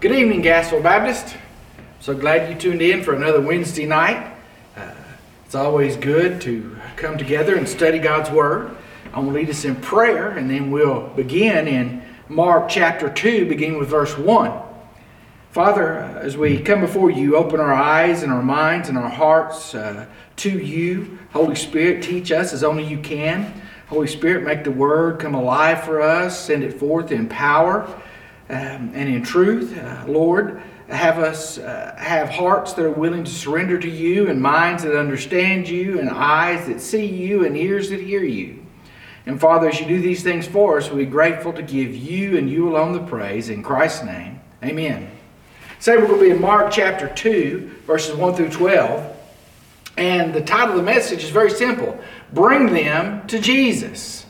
[0.00, 1.36] Good evening, Gassville Baptist.
[2.00, 4.32] So glad you tuned in for another Wednesday night.
[4.74, 4.94] Uh,
[5.44, 8.74] it's always good to come together and study God's Word.
[9.12, 13.44] I'm going to lead us in prayer, and then we'll begin in Mark chapter 2,
[13.44, 14.58] beginning with verse 1.
[15.50, 19.74] Father, as we come before you, open our eyes and our minds and our hearts
[19.74, 21.18] uh, to you.
[21.34, 23.52] Holy Spirit, teach us as only you can.
[23.88, 27.86] Holy Spirit, make the Word come alive for us, send it forth in power
[28.50, 29.76] um, and in truth.
[29.76, 34.42] Uh, Lord, have us uh, have hearts that are willing to surrender to you, and
[34.42, 38.66] minds that understand you, and eyes that see you, and ears that hear you.
[39.26, 42.50] And Father, as you do these things for us, we're grateful to give you and
[42.50, 43.48] you alone the praise.
[43.48, 45.10] In Christ's name, amen.
[45.78, 49.16] Say we're going to be in Mark chapter 2, verses 1 through 12.
[49.96, 51.98] And the title of the message is very simple
[52.32, 54.26] Bring Them to Jesus.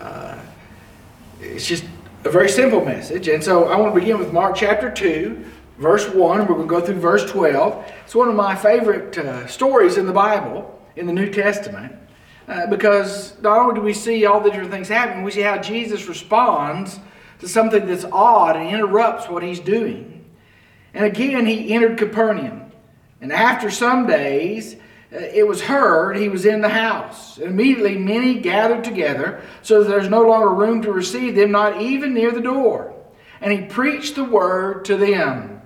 [0.00, 0.38] Uh,
[1.40, 1.84] it's just
[2.24, 3.28] a very simple message.
[3.28, 5.44] And so I want to begin with Mark chapter 2,
[5.78, 6.40] verse 1.
[6.40, 7.92] We're going to go through verse 12.
[8.04, 11.94] It's one of my favorite uh, stories in the Bible, in the New Testament,
[12.48, 15.58] uh, because not only do we see all the different things happen, we see how
[15.58, 16.98] Jesus responds
[17.40, 20.24] to something that's odd and interrupts what he's doing.
[20.94, 22.72] And again, he entered Capernaum.
[23.20, 24.76] And after some days,
[25.14, 27.38] Uh, it was heard he was in the house.
[27.38, 32.14] Immediately many gathered together, so that there's no longer room to receive them, not even
[32.14, 32.94] near the door.
[33.40, 35.62] And he preached the word to them.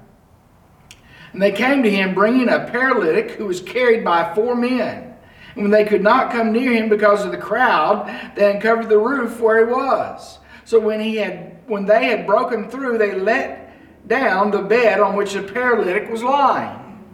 [1.33, 5.15] And they came to him, bringing a paralytic who was carried by four men.
[5.55, 8.99] And when they could not come near him because of the crowd, they uncovered the
[8.99, 10.39] roof where he was.
[10.65, 13.73] So when he had when they had broken through, they let
[14.09, 17.05] down the bed on which the paralytic was lying.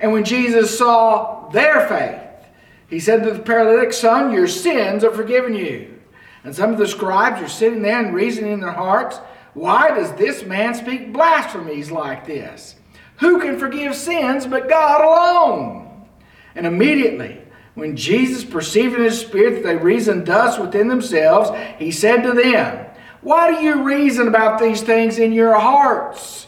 [0.00, 2.48] And when Jesus saw their faith,
[2.88, 5.98] he said to the paralytic, Son, your sins are forgiven you.
[6.44, 9.18] And some of the scribes are sitting there and reasoning in their hearts,
[9.54, 12.76] Why does this man speak blasphemies like this?
[13.18, 16.06] Who can forgive sins but God alone?
[16.54, 17.42] And immediately,
[17.74, 22.32] when Jesus perceived in his spirit that they reasoned thus within themselves, he said to
[22.32, 22.86] them,
[23.20, 26.46] Why do you reason about these things in your hearts?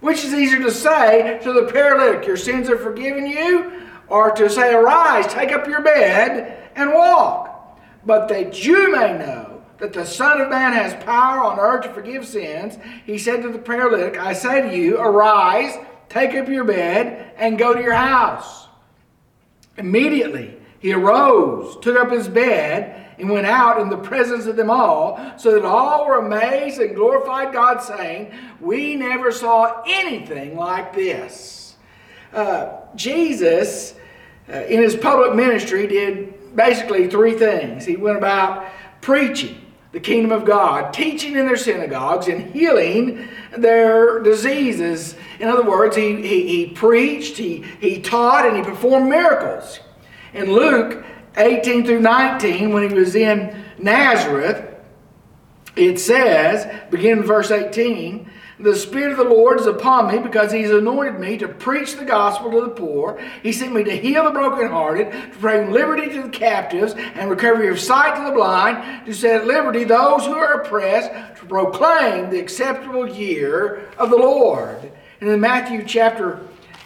[0.00, 4.50] Which is easier to say to the paralytic, Your sins are forgiven you, or to
[4.50, 7.78] say, Arise, take up your bed, and walk?
[8.04, 11.92] But that you may know that the Son of Man has power on earth to
[11.92, 15.78] forgive sins, he said to the paralytic, I say to you, Arise,
[16.08, 18.68] take up your bed, and go to your house.
[19.78, 24.70] Immediately he arose, took up his bed, and went out in the presence of them
[24.70, 30.94] all, so that all were amazed and glorified God, saying, We never saw anything like
[30.94, 31.76] this.
[32.32, 33.94] Uh, Jesus,
[34.48, 37.84] Uh, in his public ministry, did basically three things.
[37.84, 38.66] He went about
[39.00, 39.60] preaching
[39.92, 45.16] the kingdom of God, teaching in their synagogues, and healing their diseases.
[45.40, 49.80] In other words, he, he, he preached, he, he taught, and he performed miracles.
[50.32, 51.04] In Luke
[51.36, 54.66] 18 through 19, when he was in Nazareth,
[55.74, 58.30] it says, beginning verse 18,
[58.62, 62.04] the Spirit of the Lord is upon me because He's anointed me to preach the
[62.04, 63.20] gospel to the poor.
[63.42, 67.68] He sent me to heal the brokenhearted, to bring liberty to the captives, and recovery
[67.68, 71.10] of sight to the blind, to set at liberty those who are oppressed,
[71.40, 74.92] to proclaim the acceptable year of the Lord.
[75.20, 76.40] And in Matthew chapter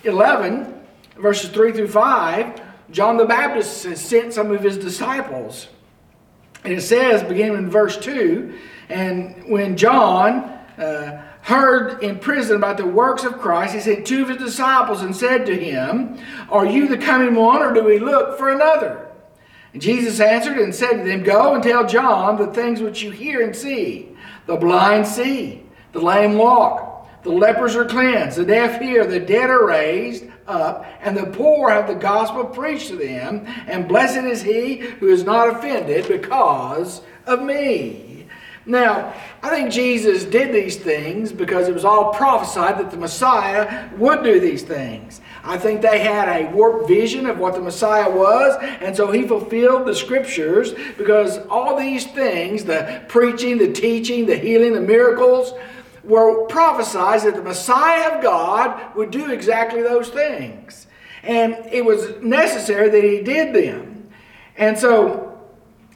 [0.04, 0.80] 11,
[1.16, 5.68] verses 3 through 5, John the Baptist has sent some of his disciples.
[6.62, 8.56] And it says, beginning in verse 2,
[8.88, 14.22] and when John uh, heard in prison about the works of Christ, he sent two
[14.22, 16.18] of his disciples and said to him,
[16.48, 19.10] Are you the coming one, or do we look for another?
[19.74, 23.10] And Jesus answered and said to them, Go and tell John the things which you
[23.10, 24.08] hear and see.
[24.46, 25.62] The blind see,
[25.92, 30.86] the lame walk, the lepers are cleansed, the deaf hear, the dead are raised up,
[31.02, 35.24] and the poor have the gospel preached to them, and blessed is he who is
[35.24, 38.13] not offended because of me.
[38.66, 39.12] Now,
[39.42, 44.24] I think Jesus did these things because it was all prophesied that the Messiah would
[44.24, 45.20] do these things.
[45.42, 49.28] I think they had a warped vision of what the Messiah was, and so he
[49.28, 55.52] fulfilled the scriptures because all these things the preaching, the teaching, the healing, the miracles
[56.02, 60.86] were prophesied that the Messiah of God would do exactly those things.
[61.22, 64.08] And it was necessary that he did them.
[64.56, 65.38] And so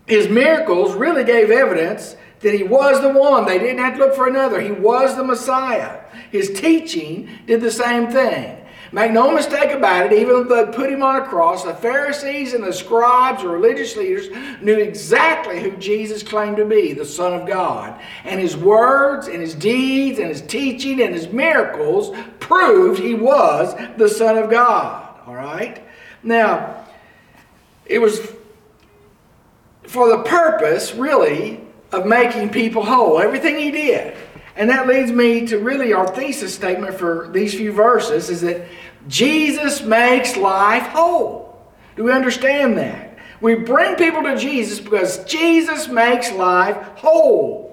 [0.07, 3.47] his miracles really gave evidence that he was the one.
[3.47, 4.61] They didn't have to look for another.
[4.61, 6.01] He was the Messiah.
[6.31, 8.59] His teaching did the same thing.
[8.91, 12.55] Make no mistake about it, even if they put him on a cross, the Pharisees
[12.55, 14.29] and the scribes or religious leaders
[14.63, 18.01] knew exactly who Jesus claimed to be, the Son of God.
[18.25, 23.75] And his words and his deeds and his teaching and his miracles proved he was
[23.99, 25.07] the Son of God.
[25.27, 25.85] All right?
[26.23, 26.87] Now,
[27.85, 28.33] it was
[29.87, 31.61] for the purpose, really,
[31.93, 33.19] of making people whole.
[33.19, 34.17] Everything he did.
[34.57, 38.67] And that leads me to really our thesis statement for these few verses is that
[39.07, 41.65] Jesus makes life whole.
[41.97, 43.19] Do we understand that?
[43.41, 47.69] We bring people to Jesus because Jesus makes life whole.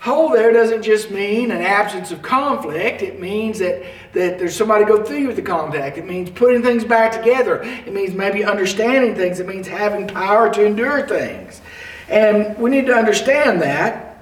[0.00, 3.02] Whole there doesn't just mean an absence of conflict.
[3.02, 3.82] It means that,
[4.14, 5.98] that there's somebody go through with the conflict.
[5.98, 7.62] It means putting things back together.
[7.62, 9.40] It means maybe understanding things.
[9.40, 11.60] It means having power to endure things.
[12.10, 14.18] And we need to understand that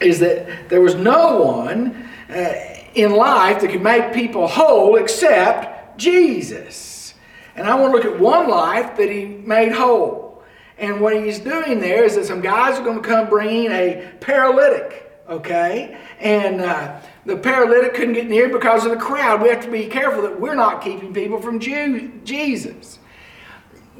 [0.00, 2.54] is that there was no one uh,
[2.94, 7.14] in life that could make people whole except Jesus.
[7.54, 10.42] And I want to look at one life that he made whole.
[10.78, 14.10] And what he's doing there is that some guys are going to come bringing a
[14.20, 15.96] paralytic, okay?
[16.18, 19.42] And uh, the paralytic couldn't get near because of the crowd.
[19.42, 22.98] We have to be careful that we're not keeping people from Jew- Jesus.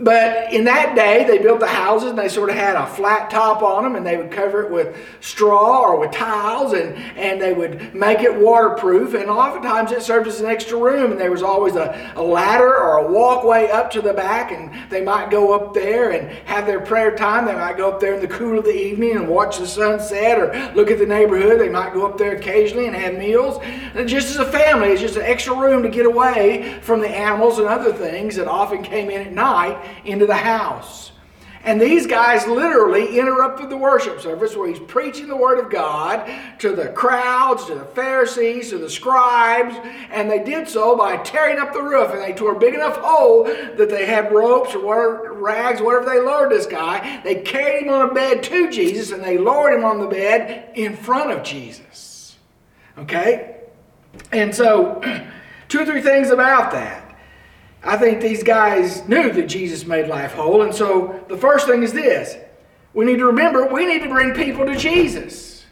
[0.02, 3.30] But in that day, they built the houses and they sort of had a flat
[3.30, 7.40] top on them and they would cover it with straw or with tiles and, and
[7.40, 9.14] they would make it waterproof.
[9.14, 12.76] And oftentimes it served as an extra room and there was always a, a ladder
[12.76, 16.66] or a walkway up to the back and they might go up there and have
[16.66, 17.46] their prayer time.
[17.46, 20.36] They might go up there in the cool of the evening and watch the sunset
[20.36, 21.60] or look at the neighborhood.
[21.60, 23.62] They might go up there occasionally and have meals.
[23.94, 27.08] And just as a family, it's just an extra room to get away from the
[27.08, 31.12] animals and other things that often came in at night into the house.
[31.64, 36.28] And these guys literally interrupted the worship service where he's preaching the word of God
[36.58, 39.76] to the crowds, to the Pharisees, to the scribes,
[40.10, 42.10] and they did so by tearing up the roof.
[42.10, 46.06] And they tore a big enough hole that they had ropes or whatever, rags, whatever
[46.06, 47.20] they lowered this guy.
[47.22, 50.72] They carried him on a bed to Jesus and they lowered him on the bed
[50.74, 52.36] in front of Jesus.
[52.98, 53.60] Okay?
[54.32, 55.00] And so,
[55.68, 57.01] two or three things about that.
[57.84, 60.62] I think these guys knew that Jesus made life whole.
[60.62, 62.36] And so the first thing is this
[62.94, 65.64] we need to remember we need to bring people to Jesus.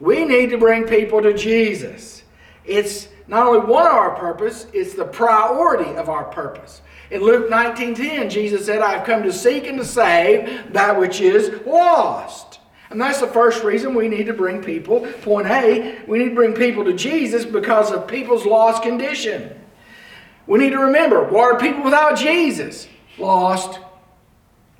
[0.00, 2.22] We need to bring people to Jesus.
[2.64, 6.82] It's not only one of our purpose, it's the priority of our purpose.
[7.10, 11.66] In Luke 19:10, Jesus said, I've come to seek and to save that which is
[11.66, 12.60] lost.
[12.90, 15.00] And that's the first reason we need to bring people.
[15.22, 19.58] Point A, we need to bring people to Jesus because of people's lost condition.
[20.48, 22.88] We need to remember what are people without Jesus?
[23.18, 23.78] Lost.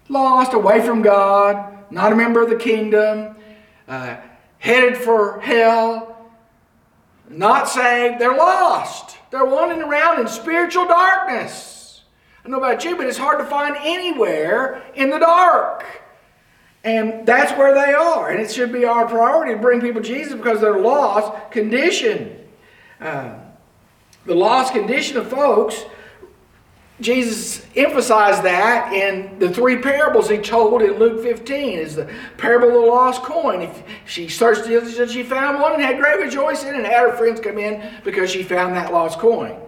[0.08, 3.36] Lost, away from God, not a member of the kingdom,
[3.86, 4.16] uh,
[4.58, 6.30] headed for hell,
[7.28, 8.18] not saved.
[8.18, 9.18] They're lost.
[9.30, 12.02] They're wandering around in spiritual darkness.
[12.42, 15.84] I know about you, but it's hard to find anywhere in the dark.
[16.82, 18.30] And that's where they are.
[18.30, 22.38] And it should be our priority to bring people to Jesus because they're lost condition.
[22.98, 23.34] Uh,
[24.28, 25.84] the lost condition of folks,
[27.00, 32.68] Jesus emphasized that in the three parables he told in Luke 15 is the parable
[32.68, 33.62] of the lost coin.
[33.62, 37.40] If she searched until she found one and had great rejoicing and had her friends
[37.40, 39.58] come in because she found that lost coin.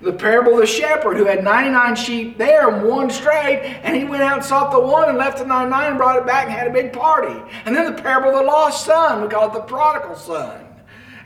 [0.00, 4.04] The parable of the shepherd who had 99 sheep there and one strayed, and he
[4.04, 6.54] went out and sought the one and left the 99 and brought it back and
[6.54, 7.38] had a big party.
[7.64, 10.66] And then the parable of the lost son, we call it the prodigal son.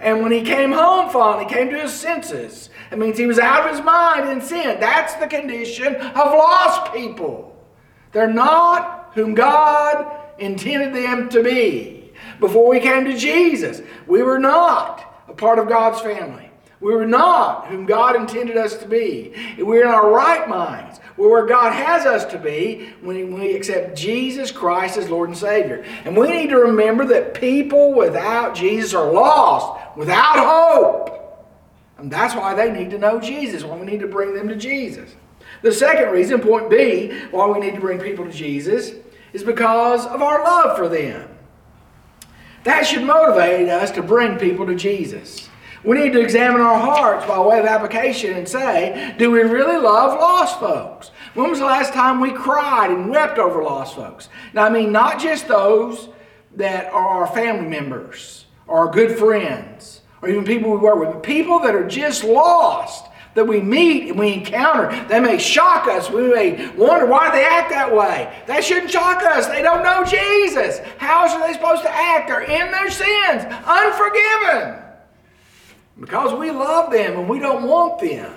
[0.01, 3.67] And when he came home finally, came to his senses, it means he was out
[3.67, 4.81] of his mind in sin.
[4.81, 7.57] That's the condition of lost people.
[8.13, 12.13] They're not whom God intended them to be.
[12.41, 16.51] Before we came to Jesus, we were not a part of God's family.
[16.81, 19.35] We were not whom God intended us to be.
[19.59, 20.99] We're in our right minds.
[21.17, 25.37] We're where God has us to be when we accept Jesus Christ as Lord and
[25.37, 25.85] Savior.
[26.05, 31.20] And we need to remember that people without Jesus are lost, without hope.
[32.01, 34.57] And that's why they need to know Jesus, why we need to bring them to
[34.57, 35.15] Jesus.
[35.63, 38.93] The second reason, point B, why we need to bring people to Jesus
[39.33, 41.29] is because of our love for them.
[42.65, 45.49] That should motivate us to bring people to Jesus.
[45.85, 49.79] We need to examine our hearts by way of application and say, do we really
[49.79, 51.11] love lost folks?
[51.35, 54.29] When was the last time we cried and wept over lost folks?
[54.53, 56.09] Now, I mean, not just those
[56.57, 61.13] that are our family members or our good friends or even people we work with,
[61.13, 65.07] but people that are just lost that we meet and we encounter.
[65.09, 66.11] They may shock us.
[66.11, 68.43] We may wonder why they act that way.
[68.47, 69.47] That shouldn't shock us.
[69.47, 70.81] They don't know Jesus.
[70.99, 72.29] How are they supposed to act?
[72.29, 74.83] They're in their sins, unforgiven.
[76.01, 78.33] Because we love them and we don't want them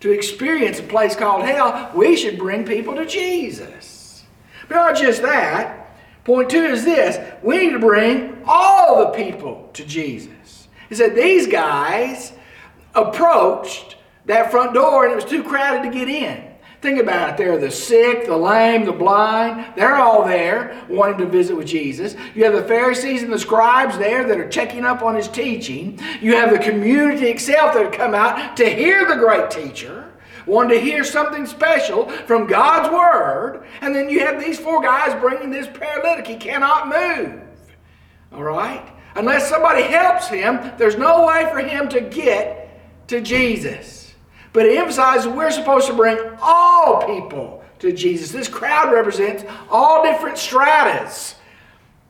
[0.00, 4.24] to experience a place called hell, we should bring people to Jesus.
[4.68, 5.86] But not just that.
[6.24, 10.30] Point two is this we need to bring all the people to Jesus.
[10.88, 12.32] He said these guys
[12.94, 16.48] approached that front door and it was too crowded to get in.
[16.80, 17.36] Think about it.
[17.36, 19.74] There are the sick, the lame, the blind.
[19.74, 22.14] They're all there wanting to visit with Jesus.
[22.36, 25.98] You have the Pharisees and the scribes there that are checking up on his teaching.
[26.20, 30.12] You have the community itself that come out to hear the great teacher,
[30.46, 33.66] wanting to hear something special from God's word.
[33.80, 36.28] And then you have these four guys bringing this paralytic.
[36.28, 37.42] He cannot move.
[38.32, 38.88] All right?
[39.18, 44.14] Unless somebody helps him, there's no way for him to get to Jesus.
[44.52, 48.30] But it emphasizes we're supposed to bring all people to Jesus.
[48.30, 51.34] This crowd represents all different stratas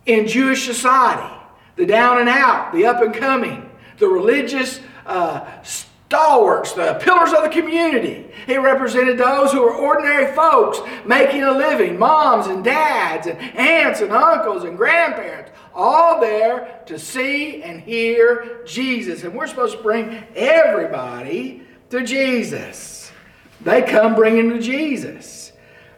[0.07, 1.35] in Jewish society
[1.77, 7.45] the down and out, the up and coming, the religious uh, stalwarts, the pillars of
[7.45, 8.29] the community.
[8.49, 14.01] It represented those who were ordinary folks making a living moms and dads, and aunts
[14.01, 19.23] and uncles and grandparents, all there to see and hear Jesus.
[19.23, 23.13] And we're supposed to bring everybody to Jesus.
[23.61, 25.53] They come bringing to Jesus.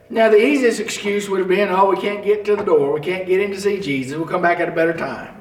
[0.09, 2.93] Now, the easiest excuse would have been, oh, we can't get to the door.
[2.93, 4.17] We can't get in to see Jesus.
[4.17, 5.37] We'll come back at a better time.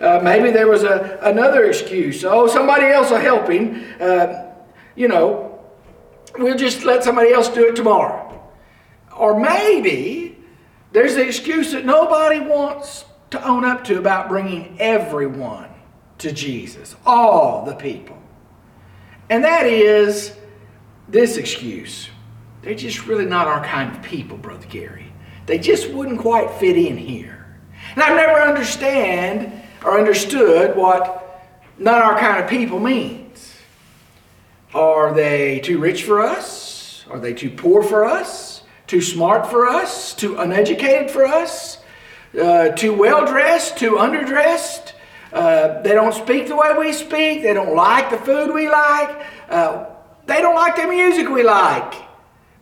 [0.00, 2.24] Uh, maybe there was a, another excuse.
[2.24, 3.84] Oh, somebody else will help him.
[4.00, 4.44] Uh,
[4.94, 5.60] you know,
[6.38, 8.26] we'll just let somebody else do it tomorrow.
[9.16, 10.38] Or maybe
[10.92, 15.68] there's the excuse that nobody wants to own up to about bringing everyone
[16.18, 18.18] to Jesus, all the people.
[19.28, 20.36] And that is
[21.08, 22.08] this excuse.
[22.62, 25.06] They're just really not our kind of people, Brother Gary.
[25.46, 27.46] They just wouldn't quite fit in here.
[27.94, 31.42] And I've never understand or understood what
[31.78, 33.56] not our kind of people means.
[34.74, 37.04] Are they too rich for us?
[37.10, 38.62] Are they too poor for us?
[38.86, 40.14] Too smart for us?
[40.14, 41.79] Too uneducated for us?
[42.38, 43.76] Uh, too well dressed?
[43.76, 44.92] Too underdressed?
[45.32, 47.42] Uh, they don't speak the way we speak.
[47.42, 49.24] They don't like the food we like.
[49.48, 49.86] Uh,
[50.26, 51.94] they don't like the music we like.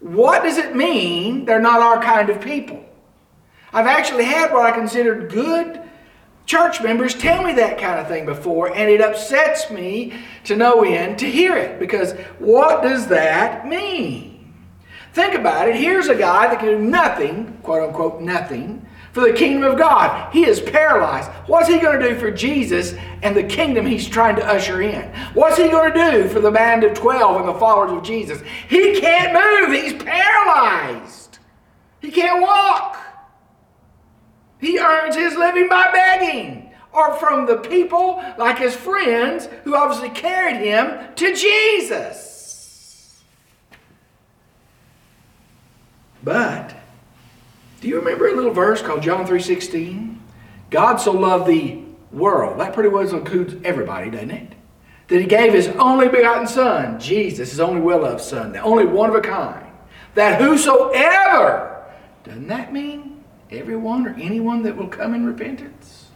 [0.01, 2.85] What does it mean they're not our kind of people?
[3.73, 5.83] I've actually had what I considered good
[6.47, 10.83] church members tell me that kind of thing before, and it upsets me to no
[10.83, 14.55] end to hear it because what does that mean?
[15.13, 15.77] Think about it.
[15.77, 18.87] Here's a guy that can do nothing, quote unquote, nothing,
[19.19, 20.33] for the kingdom of God.
[20.33, 21.29] He is paralyzed.
[21.49, 25.13] What's he going to do for Jesus and the kingdom he's trying to usher in?
[25.35, 28.41] What's he going to do for the band of 12 and the followers of Jesus?
[28.69, 29.83] He can't move.
[29.83, 31.41] He's paralyzed.
[32.01, 32.97] He can't walk.
[34.61, 40.11] He earns his living by begging or from the people like his friends who obviously
[40.11, 43.21] carried him to Jesus.
[46.23, 46.77] But
[47.80, 50.18] do you remember a little verse called John 3.16?
[50.70, 51.82] God so loved the
[52.12, 52.61] world.
[52.61, 54.52] That pretty well includes everybody, doesn't it?
[55.08, 59.08] That he gave his only begotten son, Jesus, his only well-loved son, the only one
[59.08, 59.66] of a kind.
[60.14, 61.87] That whosoever,
[62.25, 66.08] doesn't that mean everyone or anyone that will come in repentance?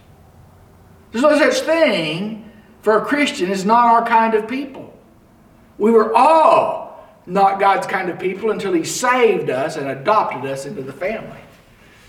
[1.11, 2.51] There's no such thing
[2.81, 4.93] for a Christian is not our kind of people.
[5.77, 6.83] We were all
[7.25, 11.39] not God's kind of people until he saved us and adopted us into the family.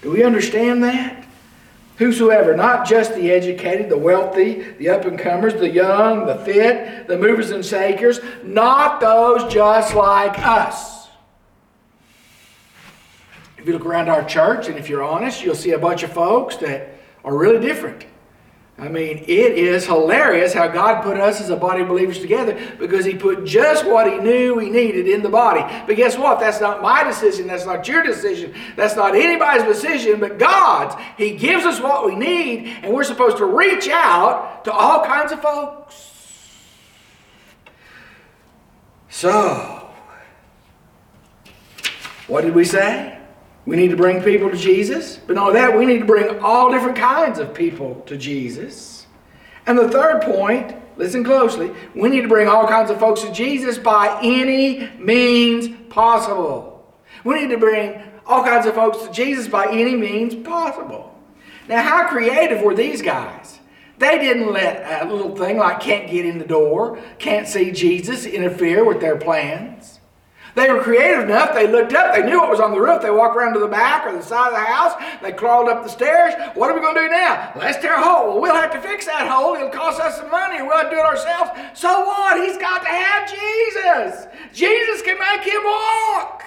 [0.05, 1.27] Do we understand that?
[1.97, 7.09] Whosoever, not just the educated, the wealthy, the up and comers, the young, the fit,
[7.09, 11.09] the movers and shakers, not those just like us.
[13.57, 16.13] If you look around our church, and if you're honest, you'll see a bunch of
[16.13, 18.05] folks that are really different.
[18.77, 22.59] I mean, it is hilarious how God put us as a body of believers together
[22.77, 25.61] because He put just what He knew we needed in the body.
[25.87, 26.41] But guess what?
[26.41, 27.47] That's not my decision.
[27.47, 28.53] That's not your decision.
[28.75, 30.97] That's not anybody's decision but God's.
[31.17, 35.31] He gives us what we need, and we're supposed to reach out to all kinds
[35.31, 36.11] of folks.
[39.09, 39.89] So,
[42.27, 43.21] what did we say?
[43.67, 45.17] We need to bring people to Jesus.
[45.17, 49.07] But not that, we need to bring all different kinds of people to Jesus.
[49.67, 53.33] And the third point, listen closely, we need to bring all kinds of folks to
[53.33, 56.95] Jesus by any means possible.
[57.25, 61.19] We need to bring all kinds of folks to Jesus by any means possible.
[61.69, 63.61] Now, how creative were these guys?
[63.97, 68.27] They didn't let a little thing like can't get in the door, can't see Jesus
[68.27, 70.01] interfere with their plans.
[70.55, 71.53] They were creative enough.
[71.53, 72.15] They looked up.
[72.15, 73.03] They knew what was on the roof.
[73.03, 74.93] They walked around to the back or the side of the house.
[75.21, 76.35] They crawled up the stairs.
[76.55, 77.53] What are we going to do now?
[77.57, 78.29] Let's tear a hole.
[78.29, 79.57] Well, we'll have to fix that hole.
[79.57, 81.51] It'll cost us some money, we'll have to do it ourselves.
[81.75, 82.47] So what?
[82.47, 84.27] He's got to have Jesus.
[84.53, 86.45] Jesus can make him walk.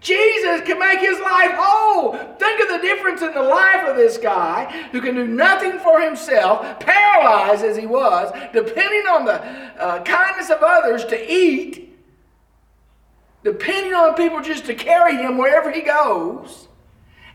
[0.00, 2.14] Jesus can make his life whole.
[2.38, 6.00] Think of the difference in the life of this guy who can do nothing for
[6.00, 9.34] himself, paralyzed as he was, depending on the
[9.80, 11.91] uh, kindness of others to eat
[13.44, 16.68] depending on people just to carry him wherever he goes.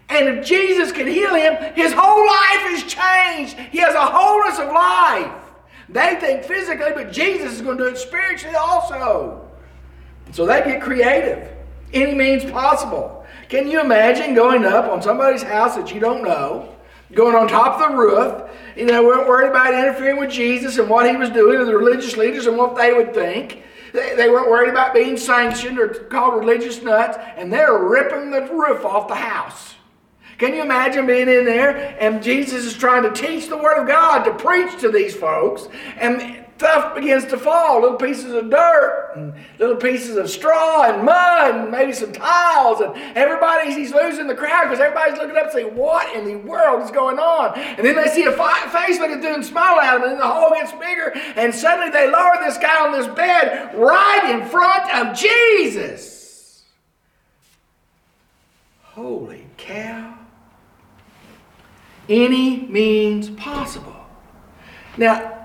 [0.10, 3.58] And if Jesus can heal him, his whole life is changed.
[3.72, 5.44] He has a wholeness of life.
[5.90, 9.50] They think physically, but Jesus is going to do it spiritually also.
[10.32, 11.50] So they get creative.
[11.94, 13.26] Any means possible.
[13.50, 16.76] Can you imagine going up on somebody's house that you don't know,
[17.14, 18.50] going on top of the roof?
[18.76, 21.78] You know, weren't worried about interfering with Jesus and what he was doing, or the
[21.78, 23.64] religious leaders and what they would think.
[23.98, 28.42] They, they weren't worried about being sanctioned or called religious nuts, and they're ripping the
[28.42, 29.74] roof off the house.
[30.38, 33.88] Can you imagine being in there and Jesus is trying to teach the Word of
[33.88, 35.68] God to preach to these folks,
[36.00, 37.82] and stuff begins to fall.
[37.82, 42.82] Little pieces of dirt and little pieces of straw and mud and maybe some tiles.
[42.82, 46.36] And everybody's he's losing the crowd because everybody's looking up and saying what in the
[46.36, 47.58] world is going on?
[47.60, 50.28] And then they see a fi- face looking through and smile at them and the
[50.28, 51.14] hole gets bigger.
[51.36, 56.64] And suddenly they lower this guy on this bed right in front of jesus.
[58.82, 60.16] Holy cow.
[62.10, 63.94] Any means possible.
[64.98, 65.37] Now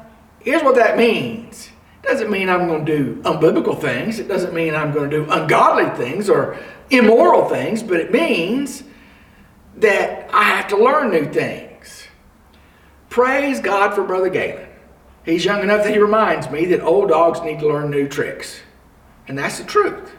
[0.42, 1.70] Here's what that means.
[2.02, 4.18] It doesn't mean I'm going to do unbiblical things.
[4.18, 6.58] It doesn't mean I'm going to do ungodly things or
[6.90, 8.82] immoral things, but it means
[9.76, 12.08] that I have to learn new things.
[13.08, 14.68] Praise God for Brother Galen.
[15.25, 18.61] He's young enough that he reminds me that old dogs need to learn new tricks.
[19.28, 20.12] And that's the truth.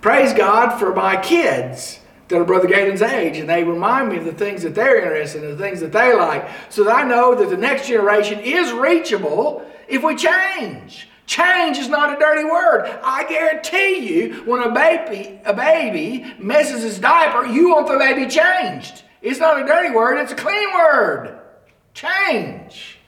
[0.00, 4.24] Praise God for my kids that are Brother Galen's age, and they remind me of
[4.24, 7.34] the things that they're interested in, the things that they like, so that I know
[7.34, 11.08] that the next generation is reachable if we change.
[11.26, 12.86] Change is not a dirty word.
[13.02, 18.28] I guarantee you, when a baby, a baby messes his diaper, you want the baby
[18.28, 19.02] changed.
[19.22, 21.38] It's not a dirty word, it's a clean word.
[21.94, 22.98] Change.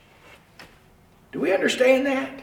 [1.31, 2.36] Do we understand that?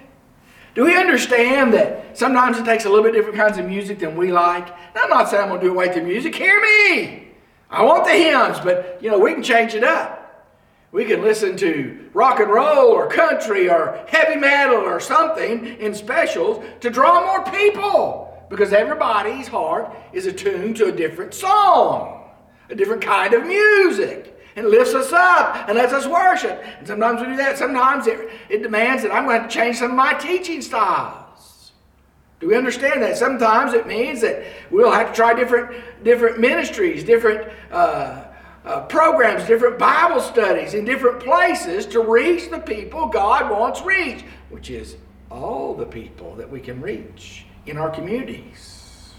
[0.75, 4.17] Do we understand that sometimes it takes a little bit different kinds of music than
[4.17, 4.67] we like?
[4.95, 6.34] Now, I'm not saying I'm going to do away with the music.
[6.34, 7.28] Hear me.
[7.71, 10.21] I want the hymns, but you know we can change it up.
[10.93, 15.93] We can listen to rock and roll or country or heavy metal or something in
[15.95, 22.30] specials to draw more people because everybody's heart is attuned to a different song,
[22.71, 26.62] a different kind of music and lifts us up and lets us worship.
[26.78, 27.58] And sometimes we do that.
[27.58, 31.73] Sometimes it, it demands that I'm going to change some of my teaching styles.
[32.40, 33.17] Do we understand that?
[33.17, 38.25] Sometimes it means that we'll have to try different, different ministries, different uh,
[38.64, 44.25] uh, programs, different Bible studies in different places to reach the people God wants reached,
[44.50, 44.97] which is
[45.30, 49.14] all the people that we can reach in our communities.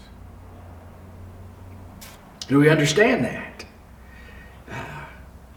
[2.48, 3.65] Do we understand that?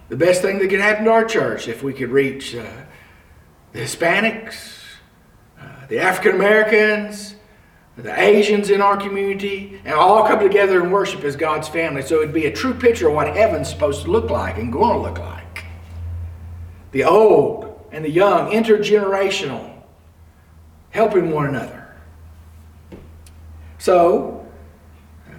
[0.10, 2.66] The best thing that could happen to our church if we could reach uh,
[3.72, 4.84] the Hispanics,
[5.62, 7.36] uh, the African Americans,
[7.96, 12.02] the Asians in our community, and all come together and worship as God's family.
[12.02, 14.96] So it'd be a true picture of what heaven's supposed to look like and going
[14.96, 15.66] to look like.
[16.92, 19.74] The old and the young, intergenerational,
[20.90, 21.94] helping one another.
[23.78, 24.48] So,
[25.30, 25.34] uh,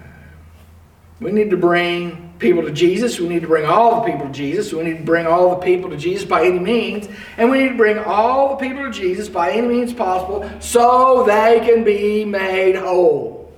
[1.19, 3.19] we need to bring people to Jesus.
[3.19, 4.73] We need to bring all the people to Jesus.
[4.73, 7.07] We need to bring all the people to Jesus by any means.
[7.37, 11.23] And we need to bring all the people to Jesus by any means possible so
[11.25, 13.53] they can be made whole.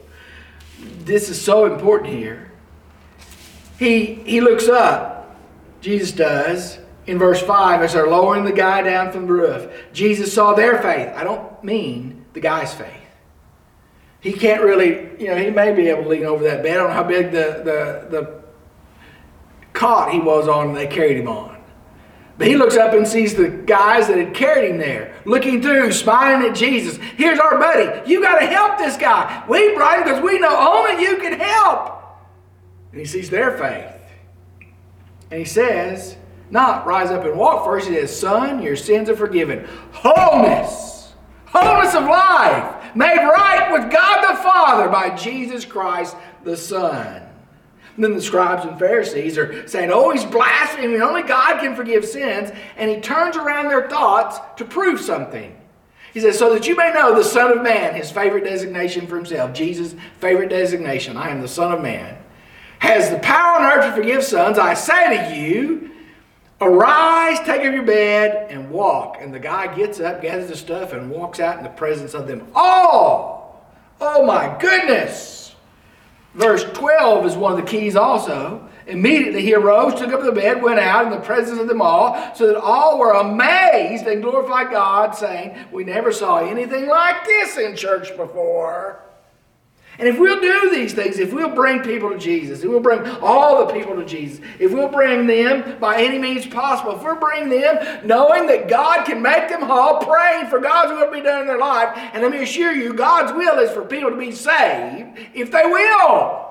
[0.99, 2.51] This is so important here.
[3.79, 5.35] He, he looks up,
[5.81, 9.71] Jesus does, in verse 5 as they're lowering the guy down from the roof.
[9.93, 11.09] Jesus saw their faith.
[11.15, 12.89] I don't mean the guy's faith.
[14.19, 16.75] He can't really, you know, he may be able to lean over that bed.
[16.75, 18.42] I don't know how big the, the, the
[19.83, 21.61] cot he was on and they carried him on.
[22.37, 25.91] But he looks up and sees the guys that had carried him there, looking through,
[25.91, 26.97] smiling at Jesus.
[27.17, 28.09] Here's our buddy.
[28.09, 29.43] You got to help this guy.
[29.49, 32.01] We brought him because we know only you can help.
[32.91, 34.69] And he sees their faith.
[35.29, 36.15] And he says,
[36.49, 37.89] not rise up and walk first.
[37.89, 39.67] He says, Son, your sins are forgiven.
[39.91, 41.13] Wholeness,
[41.47, 46.15] wholeness of life, made right with God the Father by Jesus Christ
[46.45, 47.22] the Son.
[47.95, 51.01] And then the scribes and Pharisees are saying, oh, he's blaspheming.
[51.01, 52.51] Only God can forgive sins.
[52.75, 55.55] And he turns around their thoughts to prove something.
[56.13, 59.15] He says, so that you may know the Son of Man, his favorite designation for
[59.15, 62.17] himself, Jesus' favorite designation, I am the Son of Man,
[62.79, 64.59] has the power on earth to forgive sons.
[64.59, 65.91] I say to you,
[66.61, 69.17] arise, take up your bed, and walk.
[69.21, 72.27] And the guy gets up, gathers his stuff, and walks out in the presence of
[72.27, 73.65] them all.
[73.99, 75.42] Oh my goodness!
[76.33, 78.67] Verse 12 is one of the keys also.
[78.87, 82.35] Immediately he arose, took up the bed, went out in the presence of them all,
[82.35, 87.57] so that all were amazed and glorified God, saying, We never saw anything like this
[87.57, 88.99] in church before.
[89.99, 93.05] And if we'll do these things, if we'll bring people to Jesus, if we'll bring
[93.21, 97.15] all the people to Jesus, if we'll bring them by any means possible, if we'll
[97.15, 101.21] bring them knowing that God can make them whole, praying for God's will to be
[101.21, 104.17] done in their life, and let me assure you, God's will is for people to
[104.17, 106.43] be saved if they will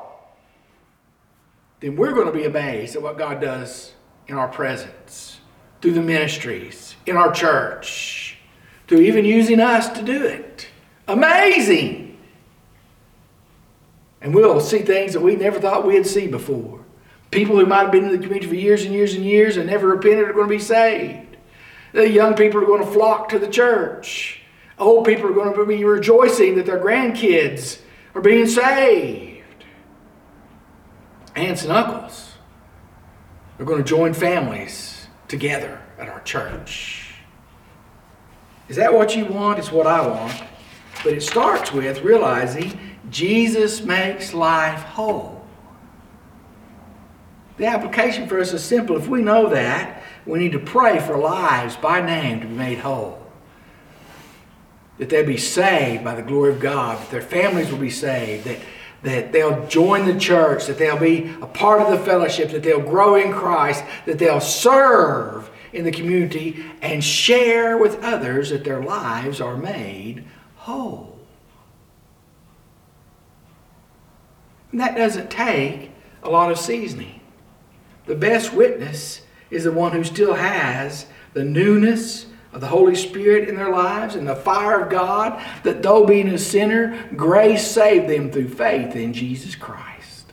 [1.82, 3.92] then we're going to be amazed at what God does
[4.28, 5.40] in our presence,
[5.80, 8.38] through the ministries, in our church,
[8.86, 10.68] through even using us to do it.
[11.08, 12.01] Amazing!
[14.22, 16.80] And we'll see things that we never thought we'd see before.
[17.30, 19.66] People who might have been in the community for years and years and years and
[19.66, 21.36] never repented are going to be saved.
[21.92, 24.40] The young people are going to flock to the church.
[24.78, 27.80] Old people are going to be rejoicing that their grandkids
[28.14, 29.32] are being saved
[31.34, 32.34] aunts and uncles
[33.58, 37.14] are going to join families together at our church.
[38.68, 39.58] Is that what you want?
[39.58, 40.42] It's what I want.
[41.04, 42.78] But it starts with realizing
[43.10, 45.44] Jesus makes life whole.
[47.58, 48.96] The application for us is simple.
[48.96, 52.78] If we know that, we need to pray for lives by name to be made
[52.78, 53.18] whole.
[54.98, 58.44] That they'll be saved by the glory of God, that their families will be saved,
[58.44, 58.58] that
[59.02, 62.80] that they'll join the church, that they'll be a part of the fellowship, that they'll
[62.80, 68.82] grow in Christ, that they'll serve in the community and share with others that their
[68.82, 70.24] lives are made
[70.56, 71.11] whole.
[74.72, 75.90] And that doesn't take
[76.22, 77.20] a lot of seasoning.
[78.06, 83.48] The best witness is the one who still has the newness of the Holy Spirit
[83.48, 88.08] in their lives and the fire of God, that though being a sinner, grace saved
[88.08, 90.32] them through faith in Jesus Christ.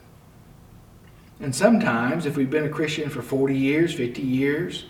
[1.39, 4.85] And sometimes, if we've been a Christian for 40 years, 50 years,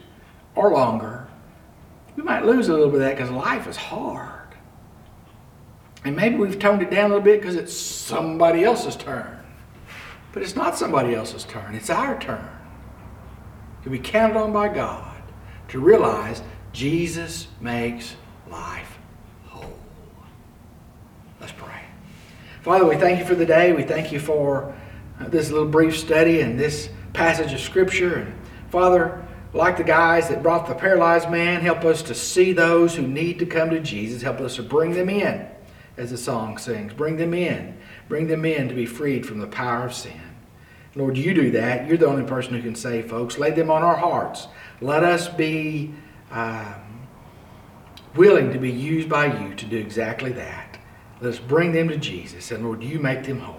[0.55, 1.27] or longer,
[2.15, 4.39] we might lose a little bit of that because life is hard.
[6.03, 9.38] And maybe we've toned it down a little bit because it's somebody else's turn.
[10.31, 12.49] But it's not somebody else's turn, it's our turn.
[13.83, 15.09] To be counted on by God
[15.69, 16.41] to realize
[16.73, 18.15] Jesus makes
[18.49, 18.97] life
[19.47, 19.73] whole.
[21.39, 21.83] Let's pray.
[22.61, 23.71] Father, we thank you for the day.
[23.71, 24.75] We thank you for
[25.19, 28.15] this little brief study and this passage of Scripture.
[28.15, 28.33] And
[28.69, 33.07] Father, like the guys that brought the paralyzed man, help us to see those who
[33.07, 34.21] need to come to Jesus.
[34.21, 35.47] Help us to bring them in,
[35.97, 36.93] as the song sings.
[36.93, 37.78] Bring them in.
[38.09, 40.19] Bring them in to be freed from the power of sin.
[40.95, 41.87] Lord, you do that.
[41.87, 43.37] You're the only person who can save folks.
[43.37, 44.47] Lay them on our hearts.
[44.81, 45.93] Let us be
[46.31, 47.07] um,
[48.15, 50.79] willing to be used by you to do exactly that.
[51.21, 53.55] Let us bring them to Jesus, and Lord, you make them whole.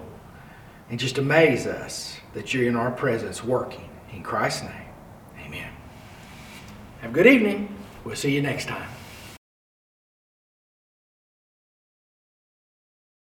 [0.89, 3.89] And just amaze us that you're in our presence working.
[4.11, 4.89] In Christ's name,
[5.45, 5.71] amen.
[6.99, 7.73] Have a good evening.
[8.03, 8.90] We'll see you next time.